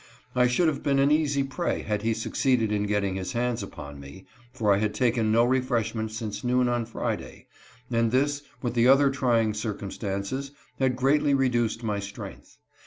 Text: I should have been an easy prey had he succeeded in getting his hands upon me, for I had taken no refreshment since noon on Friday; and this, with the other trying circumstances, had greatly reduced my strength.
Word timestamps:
I 0.35 0.47
should 0.47 0.67
have 0.67 0.81
been 0.81 0.97
an 0.97 1.11
easy 1.11 1.43
prey 1.43 1.83
had 1.83 2.01
he 2.01 2.15
succeeded 2.15 2.71
in 2.71 2.87
getting 2.87 3.13
his 3.13 3.33
hands 3.33 3.61
upon 3.61 3.99
me, 3.99 4.25
for 4.51 4.73
I 4.73 4.79
had 4.79 4.95
taken 4.95 5.31
no 5.31 5.43
refreshment 5.45 6.11
since 6.11 6.43
noon 6.43 6.67
on 6.67 6.87
Friday; 6.87 7.45
and 7.91 8.09
this, 8.09 8.41
with 8.63 8.73
the 8.73 8.87
other 8.87 9.11
trying 9.11 9.53
circumstances, 9.53 10.53
had 10.79 10.95
greatly 10.95 11.35
reduced 11.35 11.83
my 11.83 11.99
strength. 11.99 12.57